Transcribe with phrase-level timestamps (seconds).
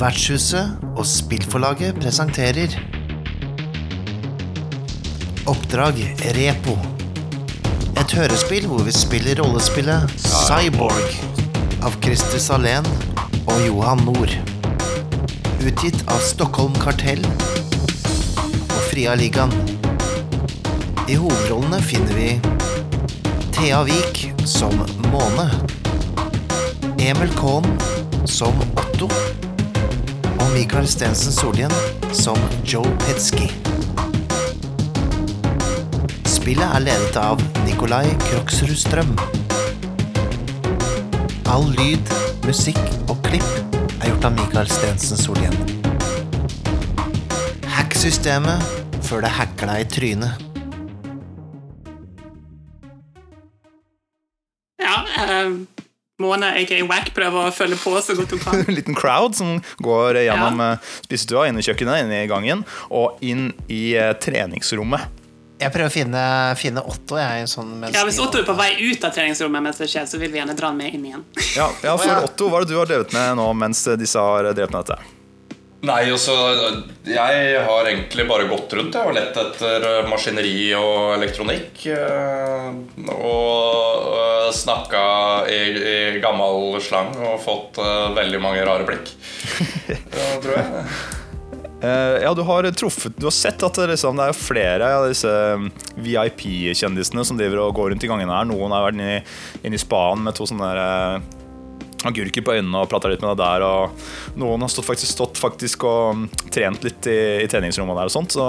[0.00, 2.72] Vertshuset og spillforlaget presenterer
[5.50, 5.98] Oppdrag
[6.36, 6.72] Repo.
[8.00, 11.18] Et hørespill hvor vi spiller rollespillet Cyborg
[11.84, 12.88] av Christer Salén
[13.44, 14.32] og Johan Nord.
[15.60, 19.52] Utgitt av Stockholm Kartell og Fria Ligaen.
[21.12, 22.30] I hovedrollene finner vi
[23.52, 24.80] Thea Vik som
[25.10, 25.50] Måne.
[26.96, 27.68] Emil Kohn
[28.24, 29.12] som Otto.
[30.50, 31.72] Og Mikael Stensen Solhjell
[32.10, 33.44] som Joe Petsky.
[36.26, 39.12] Spillet er ledet av Nikolai Kroksrud Strøm.
[41.54, 42.10] All lyd,
[42.48, 43.46] musikk og klipp
[44.00, 45.54] er gjort av Mikael Stensen Solhjell.
[47.70, 48.58] Hack systemet
[49.06, 50.48] før det hacker deg i trynet.
[54.82, 54.98] Ja,
[55.28, 55.86] eh,
[56.22, 58.60] Måne, aka Wack, prøver å følge på så godt hun kan.
[58.70, 60.74] En liten crowd som går gjennom ja.
[61.04, 65.16] spisestua, inn i kjøkkenet, inn i gangen og inn i eh, treningsrommet.
[65.60, 66.24] Jeg prøver å finne,
[66.56, 67.18] finne Otto.
[67.20, 70.08] Jeg, sånn, mens Ja, Hvis Otto er på vei ut av treningsrommet, mens det skjer,
[70.08, 71.24] så vil vi gjerne dra han med inn igjen.
[71.52, 72.28] Ja, ja for.
[72.30, 75.19] Otto, hva er det du har drevet med nå mens disse har drevet med dette?
[75.80, 76.34] Nei, altså
[77.08, 81.86] Jeg har egentlig bare gått rundt jeg, og lett etter eh, maskineri og elektronikk.
[81.88, 82.66] eh,
[83.14, 85.04] Og uh, snakka
[85.48, 89.14] i, i gammel slang og fått eh, veldig mange rare blikk.
[89.90, 90.84] Ja, tror jeg.
[91.80, 95.06] Eh, ja, du har truffet Du har sett at det, liksom, det er flere av
[95.08, 95.70] disse mm,
[96.04, 98.48] VIP-kjendisene som driver og går rundt i gangene her.
[98.50, 99.20] Noen har vært inne i,
[99.64, 101.39] inn i spaen med to sånne der, eh,
[102.08, 103.64] agurker på øynene og prata litt med deg der.
[103.66, 108.10] Og noen har stått faktisk, stått faktisk og mm, trent litt i, i treningsrommet der
[108.10, 108.36] og sånt.
[108.36, 108.46] Så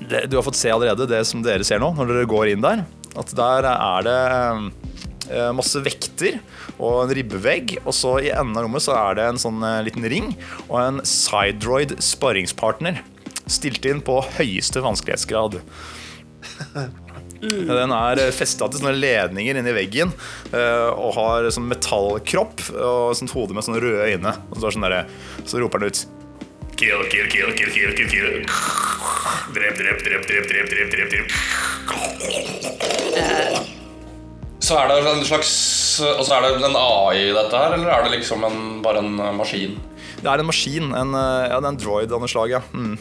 [0.00, 2.64] det, du har fått se allerede det som dere ser nå, når dere går inn
[2.64, 2.84] der.
[3.18, 4.20] At der er det
[5.30, 6.38] eh, masse vekter
[6.78, 7.78] og en ribbevegg.
[7.84, 10.32] Og så i enden av rommet så er det en sånn eh, liten ring
[10.68, 13.02] og en Sidroid sparringspartner.
[13.50, 15.60] Stilt inn på høyeste vanskelighetsgrad.
[17.40, 20.12] Ja, Den er festa til sånne ledninger inni veggen
[20.52, 24.34] eh, og har sånn metallkropp og sånt hode med sånne røde øyne.
[24.50, 25.06] Og så, sånn der,
[25.48, 25.98] så roper den ut
[26.80, 28.44] Kill, kill, kill, kill, kill, kill, kill.
[29.52, 31.28] Drep, drep, drep, drep, drep, drep, drep, drep.
[34.60, 35.52] Så er det en slags
[36.00, 39.02] Og så er det en AI i dette her, eller er det liksom en, bare
[39.02, 39.76] en eh, maskin?
[40.20, 40.92] Det er en maskin.
[40.96, 42.60] En, eh, ja, det er en droid av noe slag, ja.
[42.72, 42.96] Mm.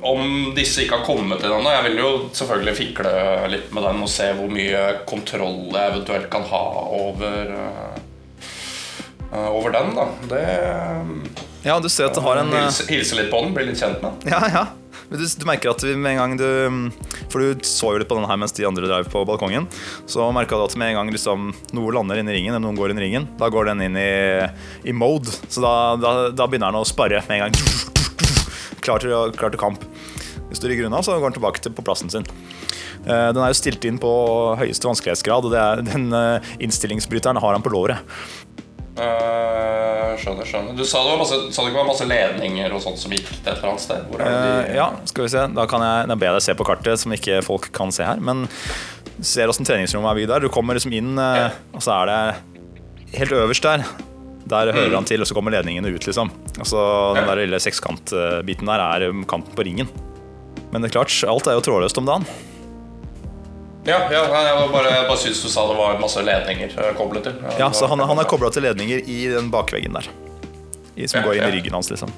[0.00, 3.12] Om disse ikke har kommet til den ennå Jeg vil jo selvfølgelig fikle
[3.50, 6.64] litt med den og se hvor mye kontroll jeg eventuelt kan ha
[7.00, 10.06] over eh, Over den, da.
[10.30, 10.44] Det
[11.66, 13.80] Ja, du ser at det har en eh, hilse, hilse litt på den, bli litt
[13.82, 14.36] kjent med den.
[14.36, 14.66] Ja, ja.
[15.08, 16.48] Du, du merker at med en gang du
[17.32, 19.66] For du så jo litt på den her mens de andre drev på balkongen.
[20.06, 22.78] Så merka du at med en gang liksom, noe lander inn i ringen, eller noen
[22.78, 24.10] går inn i ringen, da går den inn i,
[24.84, 25.32] i mode.
[25.48, 27.87] Så da, da, da begynner den å sparre med en gang.
[28.88, 29.84] Klar til, klar til kamp.
[30.48, 32.24] Hvis du rygger unna, så går den tilbake til, på plassen sin.
[33.04, 34.10] Eh, Den er jo stilt inn på
[34.56, 38.00] høyeste vanskelighetsgrad, og det er, den eh, innstillingsbryteren har han på låret.
[38.98, 40.74] Uh, skjønner, skjønner.
[40.74, 43.28] Du sa det var masse, sa det ikke var masse ledninger og sånt som gikk
[43.28, 44.08] til et eller annet sted?
[44.18, 45.44] Eh, ja, skal vi se.
[45.54, 48.18] Da kan jeg da be deg se på kartet, som ikke folk kan se her.
[48.18, 50.48] Men du ser åssen treningsrommet er bygd der.
[50.48, 53.86] Du kommer liksom inn, eh, og så er det helt øverst der.
[54.48, 56.30] Der hører han til, og så kommer ledningene ut, liksom.
[56.56, 56.82] Altså,
[57.18, 59.90] den der lille sekskantbiten der er um, kanten på ringen.
[60.72, 62.24] Men det er klart, alt er jo trådløst om dagen.
[63.88, 67.28] Ja, ja jeg bare, jeg bare syns du sa det var masse ledninger eh, koblet
[67.28, 67.38] til.
[67.60, 70.10] Ja, så han, han er kobla til ledninger i den bakveggen der.
[70.98, 71.52] I, som Ja, går inn ja.
[71.52, 72.12] i ryggen hans, liksom.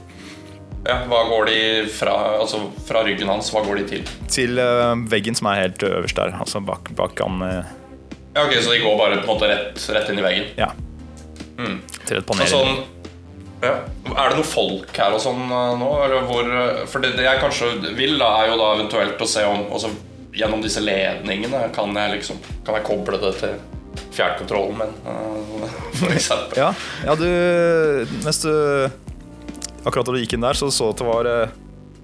[0.87, 1.59] Ja, hva går de
[1.93, 4.13] fra, altså fra ryggen hans, hva går de til?
[4.33, 6.33] Til uh, veggen som er helt øverst der.
[6.41, 7.75] Altså bak, bak han uh...
[8.33, 10.49] Ja, ok, Så de går bare på en måte rett, rett inn i veggen?
[10.59, 10.71] Ja.
[12.09, 12.51] Til et panel.
[12.51, 12.81] sånn,
[13.61, 13.75] ja.
[14.17, 15.89] Er det noe folk her og sånn eh, nå?
[16.07, 19.29] Eller hvor, eh, for det, det jeg kanskje vil, da, er jo da eventuelt å
[19.29, 19.93] se om også
[20.31, 23.57] Gjennom disse ledningene kan jeg liksom Kan jeg koble det til
[24.15, 25.73] fjernkontrollen min, eh,
[26.17, 26.61] eksempel.
[26.61, 26.69] Ja,
[27.03, 27.27] ja du
[28.23, 28.53] Mens du
[29.83, 31.29] Akkurat da du gikk inn der, så så at det var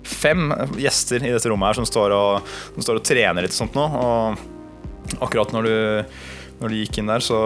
[0.06, 0.48] fem
[0.80, 3.76] gjester i dette rommet her som står og, som står og trener litt og sånt
[3.76, 3.84] nå.
[3.84, 5.74] Og akkurat når du,
[6.60, 7.38] når de gikk inn der, så,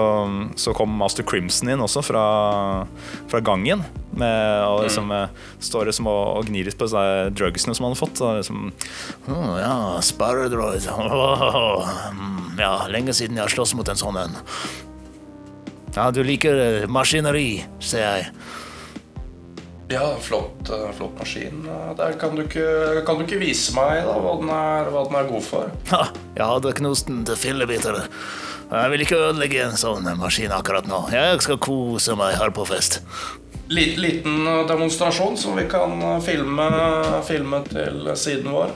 [0.60, 2.24] så kom Master Crimson inn også fra,
[3.30, 3.82] fra gangen.
[4.10, 5.40] Med, og liksom mm.
[5.62, 7.02] står liksom og, og gnir litt på disse
[7.38, 8.22] drugsene som han hadde fått.
[8.22, 8.70] Og liksom
[9.32, 9.74] oh, Ja,
[10.04, 10.86] sparredroid.
[10.94, 14.38] Åh, mm, Ja, lenge siden jeg har slåss mot en sånn en.
[15.96, 18.32] Ja, du liker eh, maskineri, ser jeg.
[19.90, 21.64] Ja, flott, eh, flott maskin.
[21.98, 25.18] Der kan du, ikke, kan du ikke vise meg da, hva, den er, hva den
[25.18, 25.72] er god for?
[25.90, 26.04] Ha,
[26.36, 27.98] jeg hadde knust den til fillebiter.
[28.70, 31.00] Jeg vil ikke ødelegge en sånn maskin akkurat nå.
[31.10, 33.00] Jeg skal kose meg her på fest.
[33.70, 36.66] Lit, liten eh, demonstrasjon som vi kan eh, filme,
[37.26, 38.70] filme til siden vår.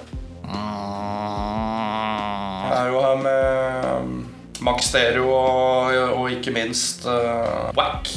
[2.64, 4.16] Jeg er jo her med um,
[4.66, 8.10] Max Stereo og, og ikke minst uh, Wack.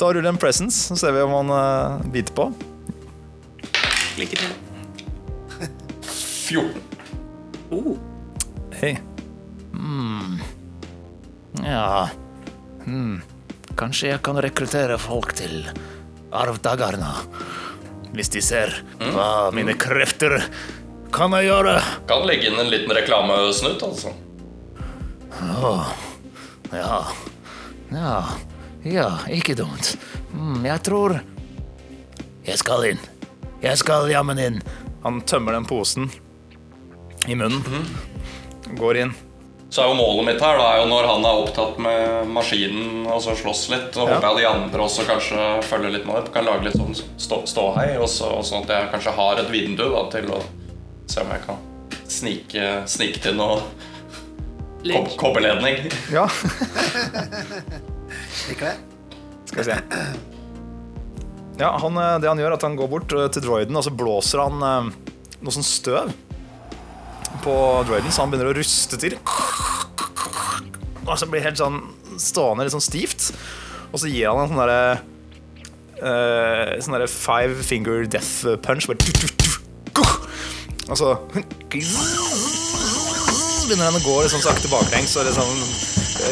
[0.00, 2.48] Da ruller en presence, så ser vi om han uh, biter på.
[4.18, 4.50] Lykke til.
[6.50, 6.82] 14.
[7.70, 7.94] Oh.
[8.80, 8.96] Hei.
[11.64, 12.08] Ja
[12.84, 13.20] hmm.
[13.78, 15.64] Kanskje jeg kan rekruttere folk til
[16.34, 17.10] arvtakerne.
[18.14, 20.36] Hvis de ser hva mine krefter
[21.14, 21.76] kan jeg gjøre.
[22.10, 24.12] Kan legge inn en liten reklamesnutt, altså.
[25.40, 25.72] Ja.
[27.90, 28.18] Ja.
[28.84, 29.96] Ja, ikke dumt.
[30.32, 31.18] Mm, jeg tror
[32.46, 33.00] Jeg skal inn.
[33.60, 34.60] Jeg skal jammen inn.
[35.04, 36.08] Han tømmer den posen
[37.28, 37.84] i munnen.
[38.78, 39.12] Går inn.
[39.70, 43.04] Så er jo målet mitt her, da, er jo når han er opptatt med maskinen
[43.06, 44.16] og så slåss litt, så Ja.
[44.16, 46.32] håper jeg de andre også kanskje følger litt med det.
[46.34, 50.02] Kan lage litt sånn ståhei, og og sånn at jeg kanskje har et vindu da,
[50.10, 50.40] til å
[51.06, 51.56] se om jeg kan
[52.10, 53.62] snike, snike til noe
[54.90, 55.86] kob kobberledning.
[56.18, 56.26] Ja,
[58.48, 58.76] Liker det?
[59.46, 59.76] skal vi se.
[61.60, 63.84] Ja, han, eh, det han gjør, er at han går bort eh, til droiden, og
[63.86, 64.82] så blåser han eh,
[65.42, 66.12] noe sånn støv
[67.44, 67.54] på
[67.88, 69.14] droiden, så han begynner å ruste til.
[71.10, 71.80] Og så blir helt sånn
[72.20, 73.30] stående litt sånn stivt.
[73.90, 74.82] Og så gir han en sånn derre
[76.00, 78.86] uh, Sånn derre five finger death punch.
[80.90, 81.14] Og så
[83.66, 85.48] begynner han å gå sånn sakte baklengs og liksom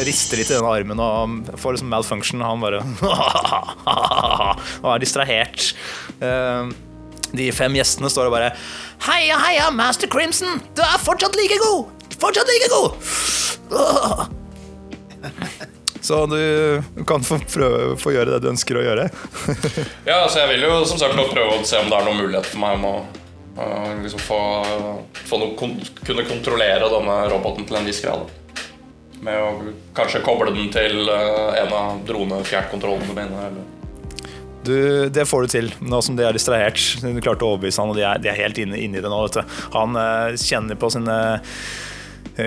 [0.05, 2.43] rister litt i denne armen og får liksom malfunction.
[2.43, 2.79] Og han bare
[4.83, 5.59] og er distrahert.
[6.19, 6.63] Uh,
[7.29, 8.53] de fem gjestene står og bare
[9.05, 10.59] Heia, heia, master Crimson!
[10.75, 11.81] Du er fortsatt like god!
[12.19, 14.29] Fortsatt like god!
[16.09, 19.03] Så du kan få prøve få gjøre det du ønsker å gjøre.
[20.09, 22.49] Ja, altså jeg vil jo som sagt prøve å se om det er noen mulighet
[22.49, 22.93] for meg om å
[23.59, 24.39] uh, liksom få,
[25.29, 25.75] få noe kon
[26.07, 28.25] kunne kontrollere denne roboten til en viss grad.
[29.21, 29.51] Med å
[29.93, 33.45] kanskje koble den til uh, en av dronefjernkontrollene mine.
[33.51, 33.69] Eller.
[34.65, 34.75] Du,
[35.13, 36.81] det får du til, nå som de er distrahert.
[37.05, 39.13] Du klarte å overbevise han, og de er, de er helt inne, inne i det
[39.13, 39.21] nå.
[39.27, 39.61] Vet du.
[39.77, 41.19] Han eh, kjenner på sine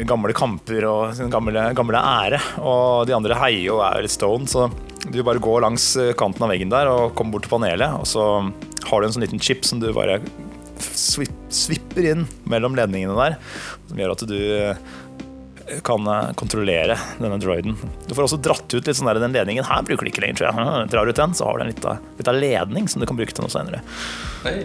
[0.08, 2.40] gamle kamper og sin gamle, gamle ære.
[2.62, 4.68] Og de andre heier og er litt stone, så
[5.10, 8.06] du bare går langs eh, kanten av veggen der og kommer bort til panelet, og
[8.06, 8.26] så
[8.86, 10.20] har du en sånn liten chip som du bare
[10.82, 13.38] svip, svipper inn mellom ledningene der,
[13.88, 14.84] som gjør at du eh,
[15.86, 17.74] kan eh, kontrollere denne droiden.
[18.06, 19.66] Du får også dratt ut litt sånn der, den ledningen.
[19.66, 20.86] Her bruker de ikke lenger, tror jeg.
[20.94, 23.54] Drar ut den, så har du en liten ledning som du kan bruke til noe
[23.54, 23.82] senere.
[24.46, 24.56] Nei.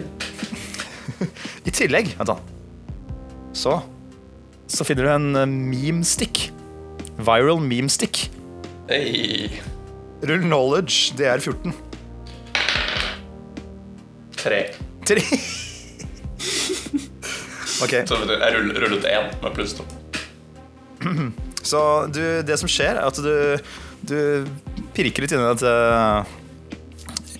[1.66, 2.36] I tillegg, vent da
[3.56, 3.78] Så
[4.68, 6.50] Så finner du en eh, meme stick.
[7.18, 8.26] Viral meme stick.
[8.88, 9.48] Hey.
[10.28, 11.74] Rull knowledge, det er 14.
[14.38, 14.60] Tre.
[15.08, 15.22] Tre.
[17.78, 19.84] Ok, Så jeg rullet én med pluss to.
[21.70, 21.80] så
[22.10, 23.30] du, det som skjer, er at du,
[24.02, 24.16] du
[24.96, 25.74] pirker litt inni dette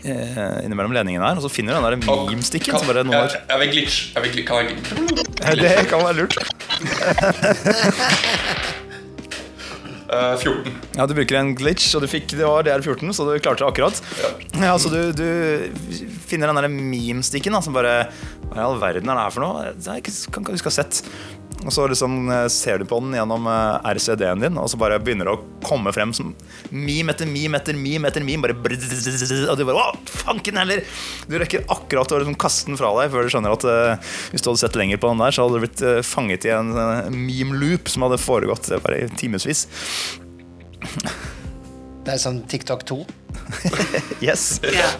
[0.06, 2.70] eh, Innimellom ledningen her, og så finner du den der Og meme-sticken.
[2.70, 3.98] kan- jeg, jeg vil glitch.
[4.14, 5.58] Jeg vil, kan jeg glitch?
[5.58, 6.38] Det kan være lurt.
[10.08, 10.72] Eh, 14.
[10.96, 13.68] Ja, Du bruker en glitch, og du fikk det var DR14, så du klarte det
[13.68, 13.98] akkurat.
[14.56, 15.26] Ja, så du, du
[16.30, 18.06] finner den der meme-stikken som bare
[18.48, 19.74] Hva i all verden er det her for noe?
[19.76, 21.02] Det ikke, kan ikke huske å ha sett.
[21.68, 24.96] Og så liksom eh, ser du på den gjennom eh, RCD-en din, og så bare
[25.04, 26.30] begynner det å komme frem som
[26.72, 28.48] meme etter meme etter meme etter meme.
[28.48, 30.80] Bare og du bare Å, fanken heller!
[31.28, 34.44] Du rekker akkurat å liksom kaste den fra deg før du skjønner at uh, hvis
[34.44, 36.72] du hadde sett lenger på den der, så hadde du blitt uh, fanget i en
[36.72, 39.66] uh, meme-loop som hadde foregått uh, bare i timevis.
[42.08, 43.02] Det er sånn TikTok 2.
[44.24, 44.54] Yes.
[44.64, 44.96] Yeah.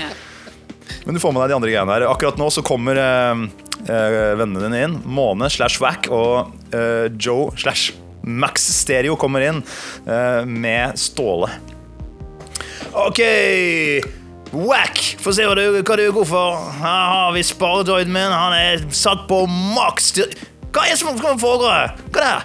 [0.00, 0.12] ja.
[1.04, 2.08] Men du får med deg de andre greiene her.
[2.08, 3.44] Akkurat nå så kommer eh,
[3.86, 5.00] eh, vennene dine inn.
[5.08, 9.62] Måne slash Wack og eh, Joe slash Max Stereo kommer inn
[10.06, 11.48] eh, med Ståle.
[12.90, 13.20] OK,
[14.50, 16.56] Wack, få se hva du, hva du er god for.
[16.80, 18.32] Her har vi sparedroiden min.
[18.34, 20.12] Han er satt på maks.
[20.70, 21.94] Hva er det som foregår?
[22.10, 22.40] Hva er det?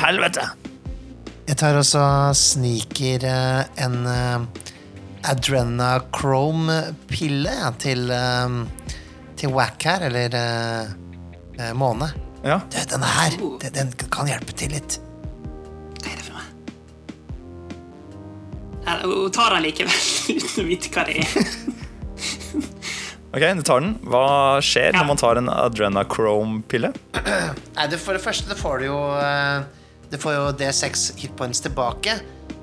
[0.00, 0.44] Helvete.
[1.44, 4.40] Jeg tar også sniker eh, en uh,
[5.28, 8.48] adrenachrome-pille ja, til, eh,
[9.44, 10.32] til Wack her, eller
[11.60, 12.08] uh, Måne.
[12.44, 12.60] Ja.
[12.72, 14.98] Du, denne her, den, den kan hjelpe til litt.
[16.00, 16.46] Hva er det for noe?
[19.04, 20.00] Hun tar den likevel,
[20.36, 21.28] uten å vite hva det er.
[23.34, 23.94] Ok, du tar den.
[24.06, 24.26] Hva
[24.62, 25.00] skjer Ja.
[25.00, 26.92] når man tar en adrenachrome-pille?
[27.24, 29.64] For det første det får du jo eh,
[30.12, 32.14] Du får jo D6 hitpoints tilbake,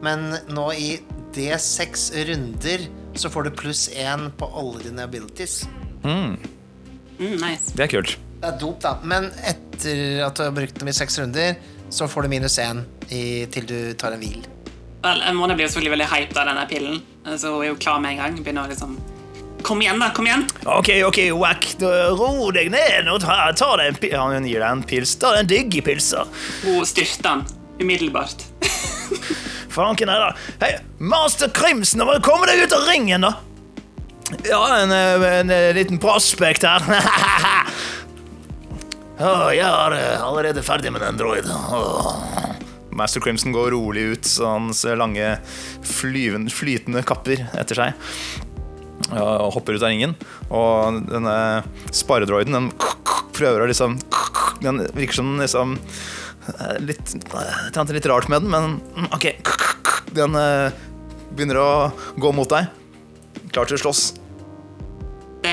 [0.05, 0.93] men nå i
[1.35, 2.85] D6 runder
[3.19, 5.65] så får du pluss én på alle dine abilities.
[6.05, 6.37] Mm,
[7.29, 7.71] nice.
[7.75, 8.17] Det er kult.
[8.41, 8.95] Det er dop, da.
[9.03, 11.55] Men etter at du har brukt dem i seks runder,
[11.91, 14.41] så får du minus én i- til du tar en hvil.
[15.03, 17.01] Vel, Mona blir jo selvfølgelig veldig hyped av denne pillen,
[17.37, 18.43] så hun er jo klar med en gang.
[18.43, 18.97] Begynner å liksom
[19.61, 20.09] Kom igjen, da!
[20.09, 20.47] Kom igjen!
[20.65, 21.67] Ok, ok, Wack,
[22.17, 24.15] ro deg ned Nå ta, ta deg en pils.
[24.17, 25.15] Han gir deg en pils.
[25.21, 26.25] Ta deg en digg pilser.
[26.63, 27.43] Hun styrter den
[27.79, 28.41] umiddelbart.
[29.75, 30.31] Fanken er det.
[30.63, 33.35] Hei, Master du komme deg ut av ringen, da.
[34.47, 36.85] Ja, en, en, en, eh, liten prospect her.
[39.27, 41.51] oh, jeg er eh, allerede ferdig med den droiden.
[41.51, 42.15] Oh.
[42.91, 45.37] Master Crimson går rolig ut, så hans lange
[45.87, 48.07] flyven, flytende kapper etter seg.
[49.11, 50.15] Og hopper ut av ringen.
[50.51, 51.35] Og denne
[51.95, 52.71] sparedroiden, den
[53.35, 53.95] prøver å liksom
[54.61, 59.25] Den virker som liksom eh, litt, litt rart med den, men mm, OK.
[60.13, 60.83] Den eh,
[61.31, 61.71] begynner å
[62.21, 62.69] gå mot deg.
[63.49, 64.20] Klar til å slåss.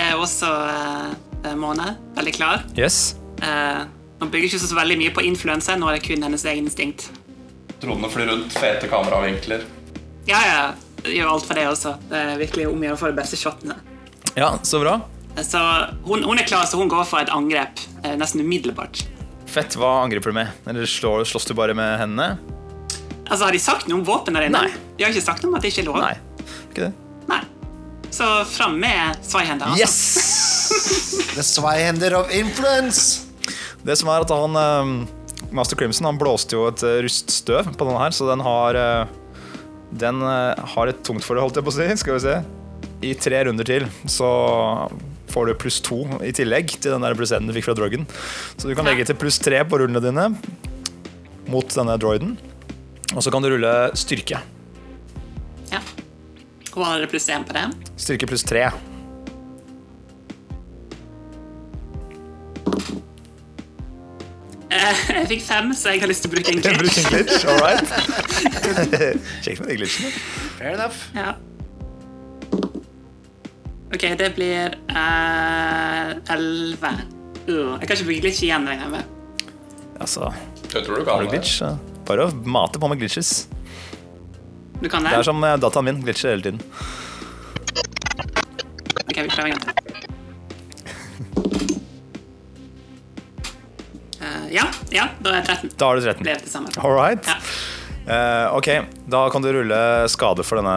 [0.08, 1.92] Er også uh, Mona.
[2.16, 2.64] Veldig klar.
[2.78, 3.16] Yes.
[3.44, 3.82] Eh,
[4.18, 7.04] Hun bygger ikke så veldig mye på influense, nå er det kun hennes egen instinkt.
[7.78, 9.62] Dronene flyr rundt, fete kameravinkler.
[10.26, 10.64] Ja, ja,
[11.06, 11.92] gjør alt for det også.
[12.10, 13.76] Det er virkelig om å gjøre å få de beste shotene.
[14.34, 14.96] Ja, så bra.
[15.38, 15.60] Så
[16.08, 19.04] hun, hun er klar, så hun går for et angrep eh, nesten umiddelbart.
[19.48, 19.78] Fett.
[19.78, 20.50] Hva angriper du med?
[20.68, 22.32] Eller slår, slåss du bare med hendene?
[23.28, 24.66] Altså, Har de sagt noe om våpen der inne?
[24.66, 24.86] Nei.
[24.98, 26.02] De har ikke sagt noe om at det ikke er lov?
[26.02, 26.16] Nei.
[26.72, 26.92] Ikke det?
[28.10, 29.66] Så fram med sveihender.
[29.66, 29.80] Altså.
[29.82, 31.34] Yes!
[31.34, 33.26] The Sveihender of Influence!
[33.84, 37.86] Det som er at han eh, Master Crimson han blåste jo et eh, ruststøv på
[37.88, 39.12] denne her, så den har eh,
[40.02, 41.88] Den eh, har et tungt forhold, holdt jeg på å si.
[42.02, 42.34] Skal vi se.
[43.08, 44.28] I tre runder til så
[45.30, 48.08] får du pluss to i tillegg til den der pluss én du fikk fra drogen.
[48.56, 50.30] Så du kan legge til pluss tre på rullene dine
[51.48, 52.34] mot denne droiden.
[53.14, 54.40] Og så kan du rulle styrke.
[56.78, 57.64] Og har dere pluss én på det?
[57.98, 58.68] Styrke pluss tre.
[64.68, 66.98] Eh, jeg fikk fem, så jeg har lyst til å bruke en Bruk glitch.
[67.00, 67.92] en glitch, all right.
[69.44, 70.10] Kjekt med de glitchene.
[70.58, 70.98] Fair enough.
[71.16, 71.32] Ja.
[73.88, 76.90] Ok, det blir eh, elleve.
[77.48, 78.68] Uh, jeg kan ikke bruke glitch igjen.
[78.68, 79.14] regner jeg med.
[79.98, 80.28] Altså,
[80.74, 81.54] Jeg tror du har du glitch?
[81.62, 81.72] så
[82.08, 83.46] Bare å mate på med glitches.
[84.80, 85.10] Du kan det?
[85.10, 86.02] Det er som eh, dataen min.
[86.04, 86.60] Glitcher hele tiden.
[89.08, 89.74] Ok, vi prøver en gang til.
[94.20, 95.74] Eh, ja, ja, da er 13.
[95.76, 96.22] Da har du 13.
[96.22, 96.72] Ble det samme.
[96.82, 97.26] All right.
[97.26, 97.40] Ja.
[98.08, 98.68] Uh, ok,
[99.12, 100.76] da kan du rulle skade for denne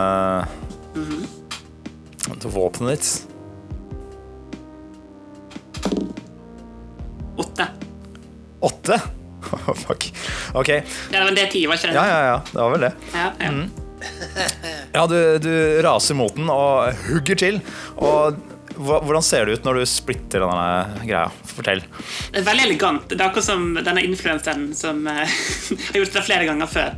[2.42, 3.28] til våpenet ditt.
[7.38, 7.68] Åtte.
[8.60, 9.00] Åtte?
[9.86, 10.14] Fuck.
[10.54, 10.70] Ok.
[10.70, 10.82] Ja,
[11.12, 11.94] det var D10, var ikke det?
[11.96, 12.42] Ja, ja, ja.
[12.52, 12.92] Det var vel det.
[13.14, 13.52] Ja, ja.
[14.96, 15.54] Ja, du, du
[15.86, 17.62] raser mot den og hugger til.
[18.02, 18.40] Og
[18.82, 21.28] hvordan ser det ut når du splitter denne greia?
[21.52, 21.84] Fortell.
[22.32, 23.08] Det er veldig elegant.
[23.10, 25.40] Det er akkurat som denne influenseren som eh,
[25.92, 26.94] har gjort det flere ganger før.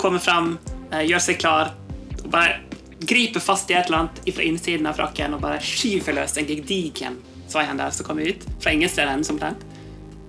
[0.00, 0.54] Kommer fram,
[0.90, 1.74] eh, gjør seg klar,
[2.20, 2.60] og bare
[3.00, 6.48] griper fast i et eller annet fra innsiden av frakken og bare skyver løs en
[6.48, 7.16] gedigen
[7.50, 9.56] sveihender som kommer ut fra ingen steder enn som den.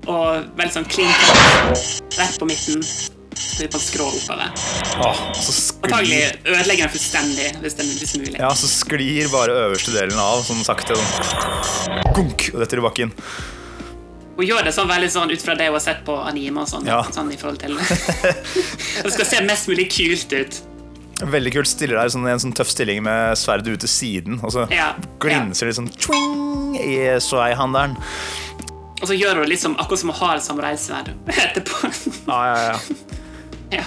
[0.09, 1.25] Og veldig sånn klink
[2.17, 2.81] rett på midten.
[3.41, 4.51] Så det er på en skrå oppover.
[5.41, 8.37] Så Antagelig ødelegger den fullstendig, hvis det hvis mulig.
[8.39, 10.95] ja, så sklir bare øverste delen av, sånn sakte.
[10.95, 12.01] Sånn.
[12.15, 13.13] Gunk, og detter i bakken.
[14.37, 16.69] Hun gjør det sånn veldig sånn ut fra det hun har sett på anime og
[16.71, 16.87] sånn.
[16.89, 17.01] Ja.
[17.13, 17.75] sånn i forhold til
[19.03, 20.61] Det skal se mest mulig kult ut.
[21.21, 21.69] Veldig kult.
[21.69, 24.65] Stiller deg sånn, i en sånn tøff stilling med sverdet ut til siden, og så
[24.73, 27.97] Ja, glinser det sånn twing, i swai-handelen.
[29.01, 31.11] Og så gjør hun litt akkurat som hun har et samuraisverd
[31.45, 31.91] etterpå.
[32.29, 33.10] Ja, ja, ja.
[33.71, 33.83] Ja.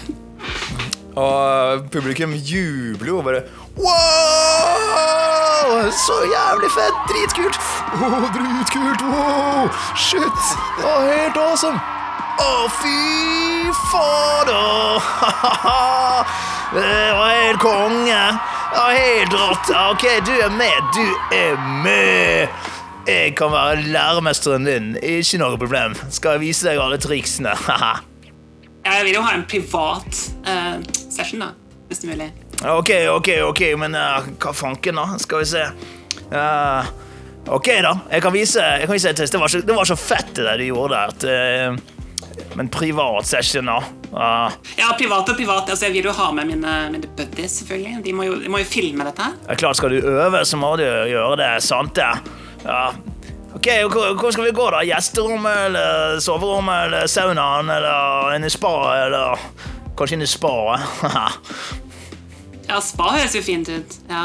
[1.15, 3.43] Og publikum jubler jo bare
[3.79, 3.95] Wow!
[5.91, 6.95] Så jævlig fett!
[7.11, 7.59] Dritkult!
[7.95, 9.03] Oh, dritkult!
[9.03, 9.69] Wow!
[9.97, 10.43] Shit!
[10.83, 11.79] Oh, helt awesome!
[12.43, 15.03] Å, fy fader!
[16.75, 18.23] Det var helt konge!
[18.75, 19.71] Ja, helt rått.
[19.93, 20.83] OK, du er med.
[20.97, 22.49] Du er med.
[23.07, 24.97] Jeg kan være læremesteren din.
[24.99, 25.95] Ikke noe problem.
[26.11, 27.55] Skal jeg vise deg alle triksene.
[28.85, 31.53] Jeg vil jo ha en privat uh, session, da.
[31.91, 32.29] Er mulig.
[32.65, 35.07] Ok, ok, ok, men uh, hva fanken da?
[35.23, 35.65] Skal vi se.
[36.33, 36.93] Uh,
[37.55, 39.35] ok da, jeg kan vise, jeg kan vise et test.
[39.35, 41.77] Det var så, det var så fett det der du gjorde der.
[42.59, 43.79] Men privat session da.
[44.15, 45.71] Ja, privat og privat.
[45.71, 47.99] Altså, jeg vil jo ha med mine, mine buddies, selvfølgelig.
[48.05, 49.29] De må, jo, de må jo filme dette.
[49.29, 49.39] her.
[49.49, 52.11] er klart, skal du øve, så må du gjøre det, sant det?
[52.65, 52.89] Ja.
[53.55, 53.69] Ok,
[54.19, 54.81] hvor, skal vi gå da?
[54.83, 58.73] Gjesterommet, eller soverommet, eller saunaen, eller i spa,
[59.05, 59.45] eller
[59.97, 60.81] kanskje inn i spaet.
[62.65, 63.97] Ja, spa høres jo fint ut.
[64.09, 64.23] Ja.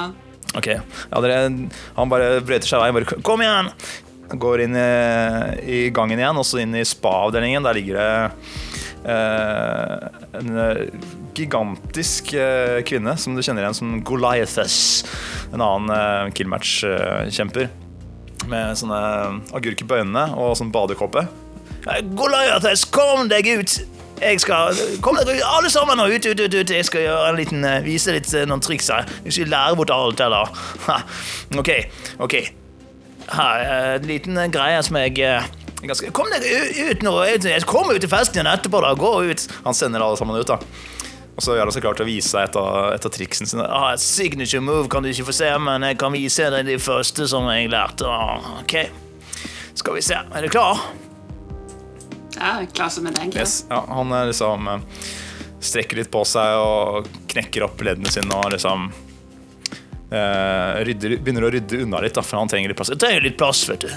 [0.56, 1.50] Ok, ja, dere,
[1.98, 2.94] Han bare brøyter seg vei.
[2.96, 3.68] Bare, Kom igjen!
[4.40, 4.86] Går inn i,
[5.68, 7.68] i gangen igjen, og så inn i spa-avdelingen.
[7.68, 10.08] Der ligger det eh,
[10.40, 10.82] en eh,
[11.36, 14.80] gigantisk eh, kvinne som du kjenner igjen som Goliathus.
[15.52, 17.68] En annen eh, killmatch-kjemper.
[18.50, 19.00] Med sånne
[19.56, 21.28] agurker på øynene og sånn badekåpe.
[22.18, 23.80] Goliates, kom deg ut!
[24.20, 26.10] Jeg skal Kom ut, alle sammen nå!
[26.12, 26.72] Ut, ut, ut, ut!
[26.76, 29.08] Jeg skal gjøre en liten, eh, vise litt eh, noen triks her.
[29.24, 30.52] Jeg skal lære bort alt, eller?
[30.90, 30.98] Ha.
[31.62, 31.72] Ok,
[32.20, 32.36] ok.
[33.30, 35.48] Her er en liten eh, greie som jeg eh,
[35.86, 36.44] ganske, Kom deg
[36.90, 37.16] ut nå!
[37.70, 38.92] Kommer ut til festen igjen etterpå, da.
[39.00, 39.46] Gå ut!
[39.64, 40.60] Han sender alle sammen ut, da.
[41.40, 43.48] Og så gjør han så klart til å vise seg et av, et av triksene
[43.48, 43.64] sine.
[43.64, 47.30] Ah, signature move kan du ikke få se, men jeg kan vise deg de første
[47.32, 48.04] som jeg lærte.
[48.12, 48.76] Ah, ok.
[49.80, 50.18] Skal vi se.
[50.20, 50.84] Er du klar?
[52.40, 53.38] ja klar som en egg.
[53.40, 53.66] Yes.
[53.70, 54.84] Ja, han er liksom eh,
[55.64, 58.90] strekker litt på seg og knekker opp leddene sine og liksom
[60.12, 62.92] eh, rydder, begynner å rydde unna litt, da, for han trenger litt plass.
[62.92, 63.92] Jeg trenger litt plass, vet du.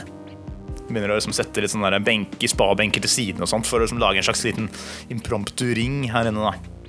[0.93, 3.87] Begynner å liksom sette litt sånne der benker, spabenker til siden og sånt for å
[3.87, 4.71] liksom lage en slags liten
[5.11, 6.53] impromptu ring her inne.
[6.53, 6.82] da.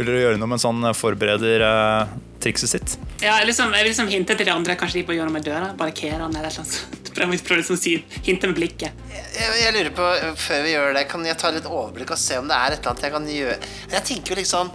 [0.00, 2.92] Vil dere gjøre noe mens han forbereder eh, trikset sitt?
[3.20, 5.28] Ja, jeg liksom, jeg vil liksom hinte til de andre, kanskje de på å gjøre
[5.28, 5.66] noe med døra.
[5.76, 6.78] Barrikere den eller noe.
[7.18, 7.92] Prøve prøve liksom å si,
[8.24, 9.02] hinte med blikket.
[9.12, 10.06] Jeg, jeg lurer på,
[10.40, 12.80] før vi gjør det, kan jeg ta litt overblikk og se om det er et
[12.80, 13.58] eller annet jeg kan gjøre?
[13.92, 14.72] Jeg tenker jo liksom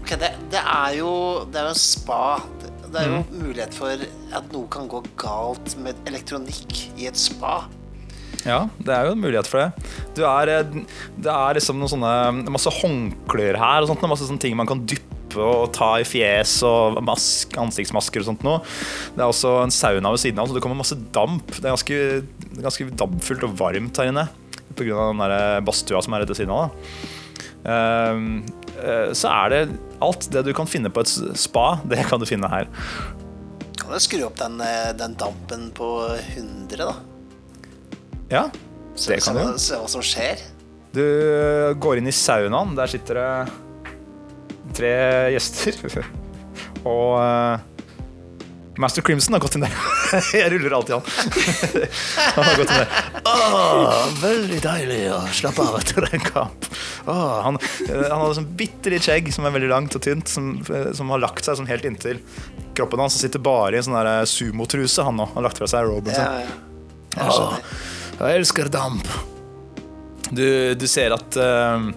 [0.00, 1.12] Ok, det, det er jo
[1.48, 2.24] Det er jo en spa.
[2.64, 4.04] Det, det er jo mulighet for
[4.40, 7.60] at noe kan gå galt med elektronikk i et spa.
[8.44, 9.90] Ja, det er jo en mulighet for det.
[10.16, 10.84] Du er, eh,
[11.16, 14.84] det er liksom noen sånne masse håndklær her og sånt, masse sånne ting man kan
[14.84, 18.60] dyppe og ta i fjes og mask, ansiktsmasker og sånt noe.
[19.16, 21.56] Det er også en sauna ved siden av, så det kommer masse damp.
[21.56, 21.98] Det er ganske,
[22.60, 24.28] ganske dampfullt og varmt her inne
[24.74, 25.10] pga.
[25.10, 26.70] den der badstua som er rett ved siden av.
[27.64, 28.44] Ehm,
[28.76, 32.28] eh, så er det alt det du kan finne på et spa, det kan du
[32.28, 32.68] finne her.
[33.80, 35.90] Kan du skru opp den, eh, den dampen på
[36.34, 36.94] 100, da?
[38.30, 38.48] Ja,
[39.06, 39.58] det kan du.
[39.60, 40.42] se hva som skjer.
[40.94, 41.04] Du
[41.82, 42.76] går inn i saunaen.
[42.78, 43.30] Der sitter det
[44.74, 44.94] tre
[45.34, 46.04] gjester.
[46.84, 47.58] Og uh,
[48.78, 49.74] Master Crimson har gått inn der.
[50.34, 51.04] Jeg ruller alltid han.
[52.34, 53.10] Han har gått inn der.
[53.30, 56.68] Oh, veldig deilig å slappe av etter en kamp.
[57.04, 60.30] Oh, han, eh, han hadde sånn bitte litt skjegg som er veldig langt og tynt,
[60.30, 62.22] som, eh, som har lagt seg sånn helt inntil
[62.76, 63.18] kroppen hans.
[63.18, 65.28] Han sitter bare i en sånn eh, sumotruse, han nå.
[65.30, 66.24] Han har lagt fra seg roben sin.
[66.24, 67.60] Ja, ja.
[68.14, 69.08] Jeg elsker damp.
[70.30, 70.46] Du,
[70.78, 71.90] du ser at uh,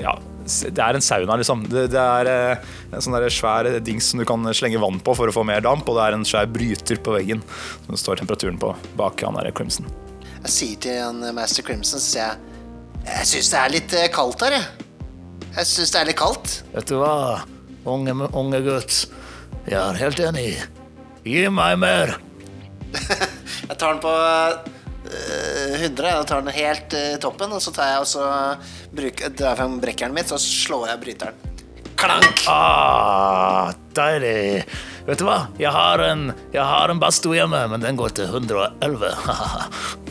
[0.00, 1.64] Ja, det er en sauna, liksom.
[1.70, 5.14] Det, det er uh, en sånn der svær dings som du kan slenge vann på
[5.16, 7.42] for å få mer damp, og det er en svær bryter på veggen
[7.84, 9.88] som det står temperaturen på bak han der Crimson.
[10.40, 12.46] Jeg sier til han eh, Master Crimson, så sier jeg
[13.06, 14.88] Jeg syns det er litt kaldt her, jeg.
[15.56, 16.58] Jeg syns det er litt kaldt.
[16.74, 17.14] Vet du hva,
[17.88, 19.00] unge, unge gutt.
[19.66, 20.50] Jeg er helt enig.
[21.26, 22.16] Gi meg mer.
[23.70, 26.08] Jeg tar den på eh, 100.
[26.10, 28.26] Jeg tar den helt i toppen, og så tar jeg og så
[28.96, 31.36] bruker, drar jeg brekkeren mitt, så slår jeg bryteren.
[32.00, 32.46] Klank!
[32.48, 34.64] Ah, deilig.
[35.04, 35.50] Vet du hva?
[35.60, 39.12] Jeg har en, jeg har en badstue hjemme, men den går til 111.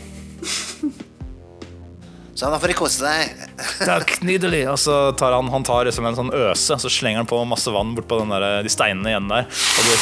[2.40, 3.34] Så da får de kose deg.
[3.90, 4.62] Takk, nydelig.
[4.72, 7.68] Og så tar han, han tar liksom en sånn øse, så slenger han på masse
[7.74, 9.44] vann bort på den der, de steinene igjen der.
[9.50, 9.98] Og det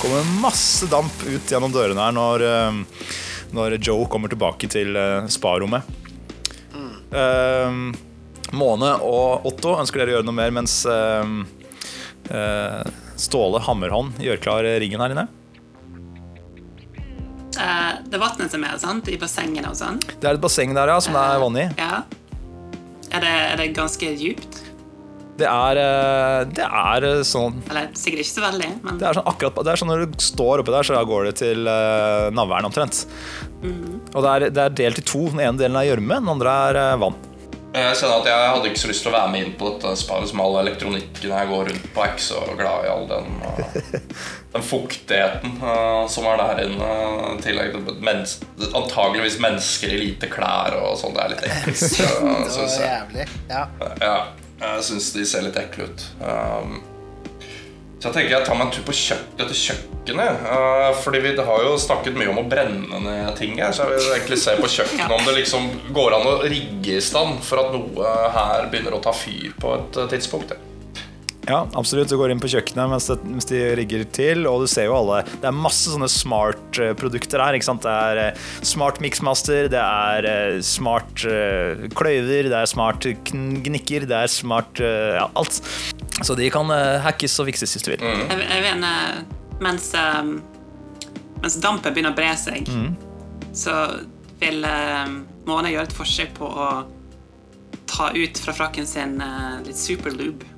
[0.00, 2.72] kommer masse damp ut gjennom dørene her når, eh,
[3.54, 5.86] når Joe kommer tilbake til eh, sparommet.
[7.14, 7.94] Uh,
[8.58, 11.22] Måne og Otto ønsker dere å gjøre noe mer mens uh,
[12.34, 12.82] uh,
[13.14, 15.28] Ståle Hammerhånd gjør klar ringen her inne.
[17.54, 19.08] Eh, det er vannet som er sant?
[19.08, 20.00] i bassengene og sånn.
[20.02, 21.66] Det er et basseng der, ja, som det er vann i.
[21.78, 22.02] Ja.
[23.14, 24.63] Er det, er det ganske djupt?
[25.34, 29.18] Det er, eh, det er eh, sånn Eller sikkert ikke så veldig, men Det er
[29.18, 32.30] sånn akkurat Det er sånn når du står oppi der, så går det til uh,
[32.34, 33.04] navlen omtrent.
[34.14, 35.24] Og det er, det er delt i to.
[35.32, 37.16] Den ene delen er gjørme, den andre er vann.
[37.74, 39.94] Jeg kjenner at jeg hadde ikke så lyst til å være med inn på dette
[39.98, 42.04] sparet som all elektronikken jeg går rundt på.
[42.04, 44.06] Jeg er ikke så glad i all den, uh,
[44.54, 46.92] den fuktigheten uh, som er der inne.
[47.32, 48.38] I tillegg til mens
[48.70, 51.18] antageligvis mennesker i lite klær og sånn.
[51.18, 51.84] Det er litt ekkelt.
[51.98, 52.86] Det var jeg.
[52.86, 53.28] jævlig.
[53.50, 53.66] Ja.
[53.98, 54.16] Ja,
[54.60, 56.04] jeg syns de ser litt ekle ut.
[56.20, 56.76] Um,
[57.98, 60.42] så jeg tenker jeg tar meg en tur på kjøkkenet til kjøkkenet.
[60.44, 63.72] uh, fordi vi har jo snakket mye om å brenne ned ting her.
[63.72, 65.16] Så jeg vil egentlig se på kjøkkenet Ja.
[65.16, 69.02] om det liksom går an å rigge i stand for at noe her begynner å
[69.04, 70.52] ta fyr på et uh, tidspunkt.
[70.52, 70.60] ja.
[71.44, 72.08] Ja, absolutt.
[72.08, 74.94] Du går inn på kjøkkenet mens, det, mens de rigger til, og du ser jo
[74.96, 77.58] alle Det er masse sånne smart-produkter her.
[77.58, 77.84] ikke sant?
[77.84, 84.06] Det er eh, smart mixmaster, det er eh, smart eh, kløyver, det er smart gnikker,
[84.08, 85.60] det er smart eh, ja, alt.
[86.24, 88.06] Så de kan eh, hackes og fikses hvis du vil.
[88.08, 89.22] Jeg, jeg mener,
[89.64, 90.24] mens, eh,
[91.44, 92.72] mens dampen begynner å bre seg,
[93.54, 93.76] så
[94.40, 94.64] vil
[95.44, 96.66] Måne gjøre et forsøk på å
[97.90, 100.48] ta ut fra frakken sin eh, litt superlube.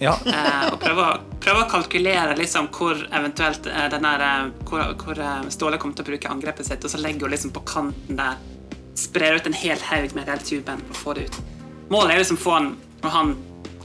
[0.00, 0.14] Ja.
[0.26, 5.20] eh, og prøve å, prøve å kalkulere liksom hvor eventuelt eh, den eh, hvor, hvor
[5.52, 8.40] Ståle kommer til å bruke angrepet sitt, og så legger hun liksom på kanten der.
[8.98, 11.38] Sprer ut en hel haug med hele tuben og får det ut.
[11.92, 13.34] Målet er liksom få han når han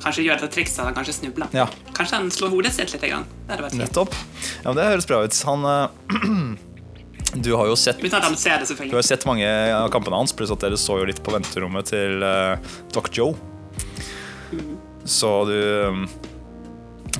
[0.04, 1.51] kanskje gjør dette trikset, og kanskje snubler.
[1.56, 1.65] Ja.
[1.95, 3.06] Kanskje han slår hodet sitt litt.
[3.10, 3.23] Grann.
[3.45, 3.78] Det hadde vært.
[3.80, 4.17] Nettopp.
[4.62, 5.39] Ja, men Det høres bra ut.
[5.47, 5.67] Han
[7.36, 8.12] Du har jo sett det,
[8.88, 11.89] Du har sett mange av kampene hans, pluss at dere så jo litt på venterommet
[11.89, 12.56] til uh,
[12.95, 13.34] Doc Joe.
[15.05, 16.05] Så du um,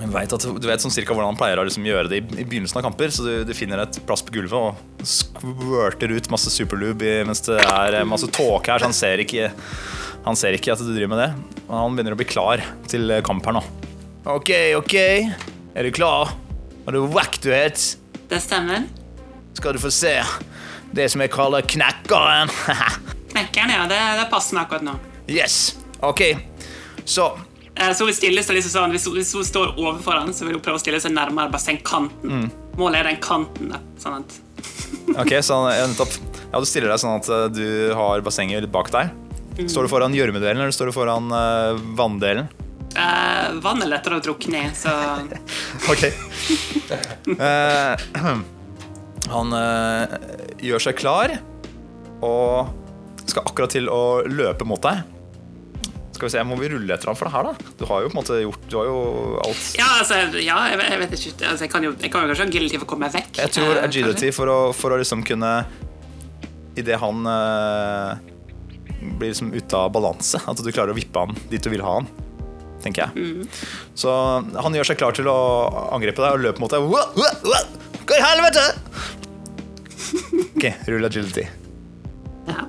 [0.02, 2.86] Du vet sånn cirka hvordan han pleier å liksom gjøre det i, i begynnelsen av
[2.88, 3.14] kamper.
[3.14, 7.60] Så du, du finner et plass på gulvet og squirter ut masse superlube mens det
[7.62, 9.52] er eh, masse tåke her, så han ser ikke
[10.26, 11.30] Han ser ikke at du driver med det.
[11.68, 13.64] Og han begynner å bli klar til eh, kamp her nå.
[14.26, 14.96] OK, OK.
[15.78, 16.34] Er du klar?
[16.86, 17.78] Har du wack du het?
[18.30, 18.88] Det stemmer.
[19.54, 20.16] Skal du få se
[20.96, 22.50] det som jeg kaller knekkeren.
[23.36, 23.86] Knekkeren, ja.
[23.90, 24.96] Det, det passer meg akkurat nå.
[25.30, 25.76] yes.
[26.06, 26.22] OK.
[27.06, 27.28] Så
[27.76, 30.80] Så hun stiller seg liksom sånn, hvis, hun- står overfor han, så vil hun prøve
[30.80, 32.48] å stille seg nærmere bassengkanten.
[32.80, 33.70] Målet er den kanten.
[33.74, 34.40] da, sånn at
[35.22, 36.16] Ok, så ja, nettopp.
[36.54, 39.12] Ja, Du stiller deg sånn at eh, du har bassenget litt bak deg.
[39.68, 42.48] Står du foran gjørmedelen eller står du foran uh, vanndelen?
[42.96, 44.92] Uh, Vann er lettere å drukne i, så
[45.92, 46.04] Ok.
[47.36, 47.96] Uh,
[49.36, 50.16] han eh,
[50.64, 51.34] gjør seg klar
[52.24, 52.72] og
[53.26, 55.02] skal akkurat til å løpe mot deg.
[56.16, 57.72] Skal vi se, Må vi rulle etter ham for det her, da?
[57.80, 59.00] Du har jo på en måte gjort Du har jo
[59.44, 61.34] alt Ja, altså, ja, jeg, vet- jeg vet ikke.
[61.50, 63.42] Altså, jeg, kan jo, jeg kan jo kanskje ha agility for å komme meg vekk.
[63.44, 65.52] Jeg tror eh, agility for å, for å liksom kunne
[66.76, 68.18] Idet han uh,
[69.20, 71.94] blir liksom ute av balanse, at du klarer å vippe han dit du vil ha
[72.02, 72.08] han,
[72.84, 73.48] tenker jeg.
[73.96, 74.12] Så
[74.60, 75.36] han gjør seg klar til å
[75.96, 76.84] angripe deg og løpe mot deg.
[76.92, 77.62] Hva, hva, hva?
[78.04, 78.66] Hva i helvete?
[80.56, 81.46] Ok, rull agility.
[82.48, 82.66] Ja.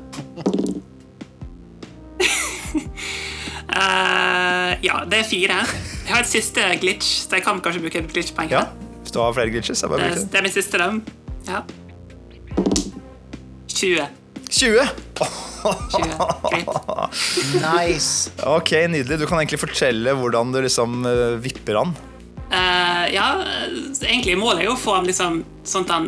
[3.87, 5.59] Eh, ja, det er fire.
[6.07, 8.51] Jeg har et siste glitch, så jeg kan kanskje bruke et glitchpoeng.
[8.51, 8.65] Ja,
[9.03, 10.31] hvis du har flere glitches, så bare bruker bruk er- det.
[10.33, 10.89] det er min siste, da.
[11.47, 11.63] Ja.
[13.77, 14.07] 20.
[14.51, 14.87] 20!
[15.17, 16.17] 20.
[16.49, 16.69] Greit.
[17.67, 18.31] Nice.
[18.47, 19.19] Ok, nydelig.
[19.21, 21.95] Du kan egentlig fortelle hvordan du liksom eh, vipper han.
[22.47, 23.27] Uh, ja,
[24.07, 26.05] egentlig målet er jo å få ham liksom sånn at han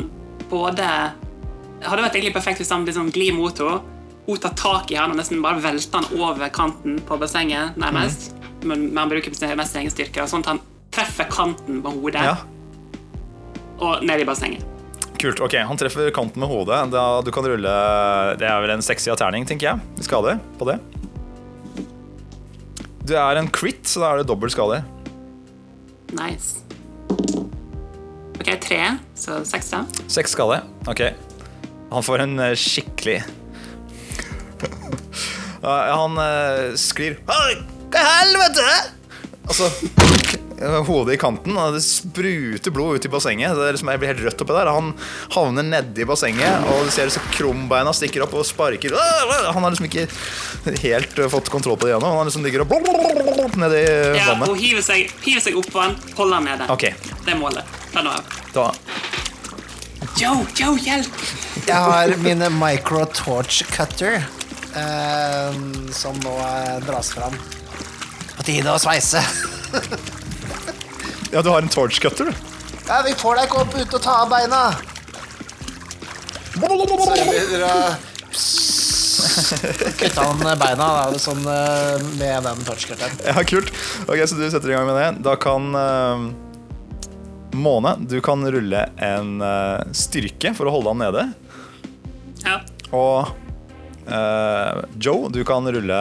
[0.48, 3.80] både hadde vært egentlig perfekt hvis han liksom glir mot henne.
[4.28, 8.34] Hun tar tak i han og nesten bare velter han over kanten på bassenget, nærmest.
[8.60, 10.60] Men, men han bruker mest sin egen styrke, sånn at han
[10.92, 12.34] treffer kanten på hodet Ja,
[13.78, 14.66] og ned i bassenget.
[15.18, 15.40] Kult.
[15.42, 16.76] ok, Han treffer kanten med hodet.
[16.92, 17.72] Da, du kan rulle
[18.38, 20.04] Det er vel en sexy terning, tenker jeg.
[20.06, 20.76] Skade på det.
[23.08, 24.82] Du er en crit, så da er det dobbelt skade.
[26.12, 26.60] Nice.
[28.38, 28.82] Ok, tre,
[29.18, 29.82] så seks, da.
[30.12, 30.60] Seks skade.
[30.86, 31.02] Ok.
[31.90, 33.22] Han får en eh, skikkelig
[35.62, 37.54] Han eh, sklir Oi,
[37.90, 38.68] Hva i helvete?
[39.48, 39.70] Altså
[40.58, 43.52] Hodet i kanten, og det spruter blod ut i bassenget.
[43.54, 44.70] Det er liksom, jeg blir helt rødt oppi der.
[44.74, 44.88] Han
[45.30, 48.96] havner nedi bassenget, og du ser disse krumbeina stikker opp og sparker.
[48.98, 50.08] Han har liksom ikke
[50.82, 52.10] helt eh, fått kontroll på det ennå.
[52.18, 53.84] Han liksom ligger og nedi
[54.18, 54.50] Ja, vannet.
[54.50, 56.68] hun hiver seg, hiver seg oppå han, holder han nede.
[56.74, 56.88] Ok,
[57.22, 57.78] Det er målet.
[57.94, 58.34] Ta nå av.
[58.58, 58.66] da
[60.18, 61.22] Joe, Joe, hjelp!
[61.68, 64.24] Jeg har min micro torch cutter,
[65.94, 67.34] som nå eh, dras fram.
[68.36, 69.22] På tide å sveise.
[71.32, 72.32] Ja, du har en torch cutter, du.
[72.88, 74.62] Ja, vi får deg ikke opp ut og ta av beina.
[79.98, 83.18] Kutte han beina da, sånn, eh, med den torchcutteren.
[83.26, 83.72] Ja, kult.
[84.06, 85.08] Ok, Så du setter i gang med det.
[85.26, 86.28] Da kan uh,
[87.58, 91.26] Måne, du kan rulle en uh, styrke for å holde han nede.
[92.44, 92.60] Ja.
[92.94, 93.47] Og eh,
[95.02, 96.00] Joe, du kan rulle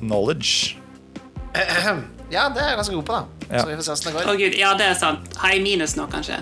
[0.00, 0.76] knowledge.
[2.32, 3.46] Ja, det er jeg ganske god på, da.
[3.50, 3.60] Ja.
[3.60, 4.38] Så vi får se åssen det Å går.
[4.40, 5.34] gud, ja, det er sant.
[5.36, 6.38] Har jeg minus nå, kanskje?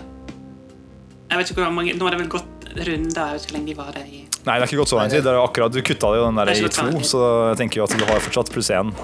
[1.30, 2.84] Jeg vet ikke hvor mange Nå har det vel gått runder.
[2.86, 4.20] Jeg vet ikke hvor lenge de varer i.
[4.46, 5.24] Nei, det er ikke gått så lang tid.
[5.26, 7.88] Det er akkurat, du kutta jo den der er i to, så jeg tenker jo
[7.88, 8.94] at du har fortsatt pluss én.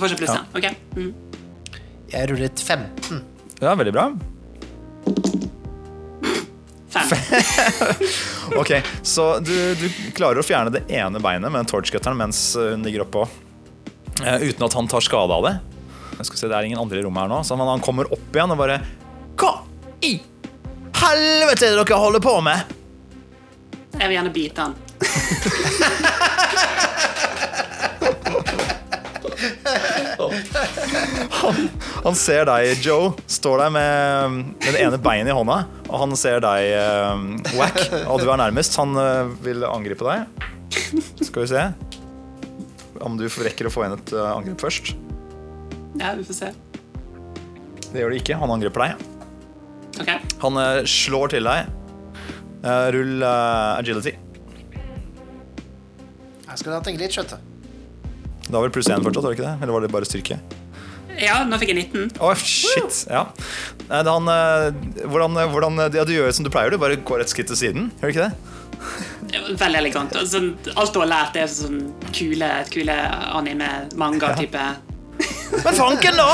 [0.00, 0.40] Fortsatt pluss Ja.
[0.56, 0.70] Ok.
[0.96, 1.12] Mm.
[2.14, 3.20] Jeg rullet 15.
[3.60, 4.08] Ja, veldig bra.
[6.94, 7.12] Fem.
[8.60, 13.04] Ok, Så du, du klarer å fjerne det ene beinet med torchcutteren mens hun ligger
[13.06, 13.22] oppå,
[14.20, 15.54] uh, uten at han tar skade av det.
[16.18, 18.04] Jeg skal se, Det er ingen andre i rommet her nå, så han, han kommer
[18.12, 18.76] opp igjen og bare
[19.40, 19.52] Hva
[20.04, 20.12] i
[21.00, 22.58] helvete er det dere holder på med?
[23.94, 24.72] Jeg vil gjerne bite han.
[32.06, 35.60] Han ser deg, Joe, står der med, med det ene beinet i hånda.
[35.88, 38.76] Og han ser deg, uh, Wack, og du er nærmest.
[38.80, 40.50] Han uh, vil angripe deg.
[41.22, 41.68] Skal vi se
[43.04, 44.94] om du rekker å få inn et uh, angrep først.
[46.00, 46.52] Ja, vi får se.
[47.90, 48.38] Det gjør du ikke.
[48.40, 49.08] Han angriper deg.
[50.02, 50.18] Okay.
[50.42, 51.72] Han uh, slår til deg.
[52.64, 54.14] Eh, rull eh, agility.
[56.44, 57.36] Jeg skal tenke litt, skjønte
[58.44, 59.56] Det var vel pluss én fortsatt, var det ikke det?
[59.62, 60.38] Eller var det bare styrke?
[61.20, 62.16] Ja, nå fikk jeg 19.
[62.24, 63.04] Oh, shit.
[63.10, 63.26] Ja.
[63.88, 67.48] Han, eh, hvordan, hvordan ja, Du gjør som du pleier, du bare går et skritt
[67.52, 67.92] til siden.
[68.00, 68.34] Gjør du ikke det?
[69.30, 70.16] Det Veldig elegant.
[70.28, 72.96] Sånn, alt du har lært, er sånn kule, kule
[73.38, 74.66] anime-manga-type.
[75.64, 76.32] Men fanken, da!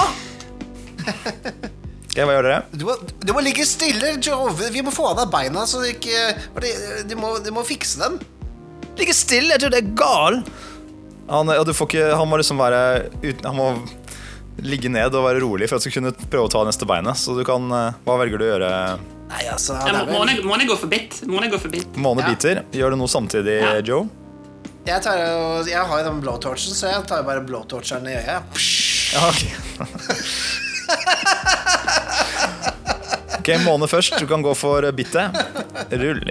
[2.10, 2.62] Okay, Hva gjør dere?
[2.74, 4.50] du må, du må ligge stille, Joe.
[4.74, 8.16] Vi må få av deg beina, så du, ikke Du må, du må fikse dem.
[8.98, 10.40] Ligge stille, jeg tror det er gal.
[11.30, 12.78] Han, ja, du får ikke, han må liksom være
[13.22, 13.66] uten, Han må
[14.66, 17.16] ligge ned og være rolig for at du skal kunne prøve å ta neste beinet.
[17.16, 18.70] Så du kan eh, Hva velger du å gjøre?
[19.30, 21.20] Nei, altså Ja, Måne må, er må, vel, jeg, må jeg gå for bit?
[21.30, 21.90] Måne går for bitt.
[22.02, 22.30] Måne Ja.
[22.34, 22.56] biter.
[22.74, 23.78] Gjør du noe samtidig, Ja.
[23.86, 24.08] Joe?
[24.90, 28.16] jeg, tar, jo- jeg har jo den blowtorchen, så jeg tar jo bare blowtorcheren i
[28.18, 28.42] øyet.
[29.14, 29.40] Ja, ok.
[33.38, 34.18] ok, måne først.
[34.18, 35.36] Du kan gå for bittet.
[35.92, 36.30] Rull.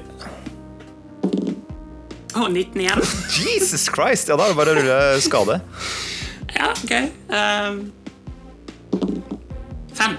[2.40, 3.02] Å, 19 igjen.
[3.44, 4.30] Jesus Christ!
[4.32, 5.60] Ja, da er det bare å rulle skade.
[6.56, 6.94] Ja, OK.
[7.28, 7.92] Um,
[9.98, 10.16] fem.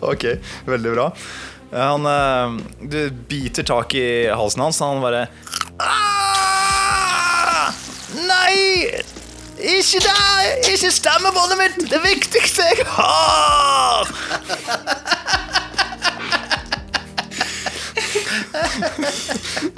[0.00, 0.24] Ok,
[0.68, 1.08] veldig bra.
[1.72, 2.48] Han, eh,
[2.92, 5.22] du biter tak i halsen hans, og han bare
[5.80, 7.72] Aah!
[8.28, 8.92] Nei!
[9.56, 10.68] Ikke der!
[10.68, 11.80] Ikke stemmebåndet mitt!
[11.88, 14.12] Det viktigste jeg har!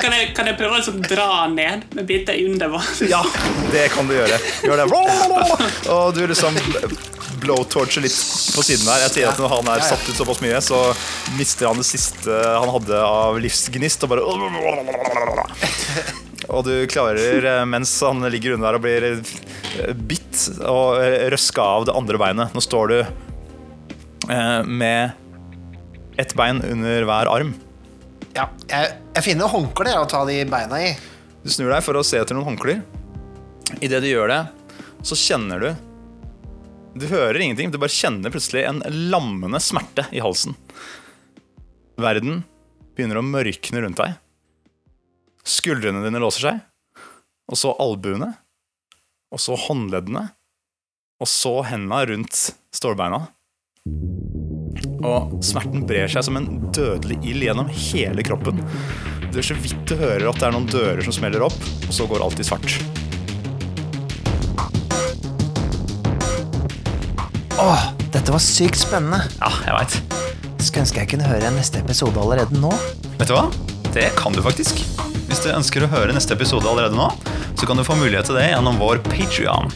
[0.01, 2.93] Kan jeg, kan jeg prøve å liksom dra ned med biter under vann?
[3.09, 3.23] Ja,
[3.73, 4.39] det kan du gjøre.
[4.65, 4.87] Gjør det.
[5.93, 6.59] Og du liksom
[7.45, 8.17] blowtorcher litt
[8.57, 9.05] på siden her.
[9.07, 10.81] Jeg sier at når han er satt ut såpass mye, så
[11.39, 14.25] mister han det siste han hadde av livsgnist, og bare
[16.55, 21.01] Og du klarer, eh, mens han ligger under der og blir eh, bitt og
[21.33, 25.15] røska av det andre beinet Nå står du eh, med
[26.21, 27.55] ett bein under hver arm.
[28.35, 30.91] Ja, jeg, jeg finner håndkle å ta de beina i.
[31.45, 32.81] Du snur deg for å se etter noen håndklær.
[33.79, 34.41] Idet du gjør det,
[35.07, 35.71] så kjenner du
[36.95, 40.55] Du hører ingenting, du bare kjenner plutselig en lammende smerte i halsen.
[41.99, 42.43] Verden
[42.95, 44.15] begynner å mørkne rundt deg.
[45.47, 46.61] Skuldrene dine låser seg.
[47.51, 48.33] Og så albuene.
[49.35, 50.29] Og så håndleddene.
[51.23, 52.39] Og så henda rundt
[52.75, 53.25] stålbeina.
[55.05, 58.63] Og smerten brer seg som en dødelig ild gjennom hele kroppen.
[59.29, 61.93] Det er så vidt du hører at det er noen dører som smeller opp, og
[61.93, 62.79] så går alt i svart.
[67.61, 69.21] Åh, dette var sykt spennende.
[69.41, 69.99] Ja, jeg veit.
[70.65, 72.73] Skulle ønske jeg kunne høre neste episode allerede nå.
[73.21, 73.47] Vet du hva?
[73.95, 74.81] Det kan du faktisk.
[75.29, 77.11] Hvis du ønsker å høre neste episode allerede nå,
[77.55, 79.71] så kan du få mulighet til det gjennom vår Patrion.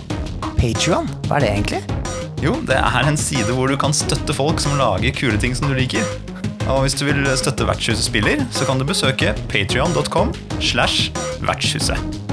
[0.58, 2.07] Patreon, hva er det egentlig?
[2.38, 5.66] Jo, det er en side hvor du kan støtte folk som lager kule ting som
[5.66, 6.06] du liker.
[6.68, 11.10] Og hvis du vil støtte Vertshuset spiller, så kan du besøke patrion.com slash
[11.42, 12.27] vertshuset.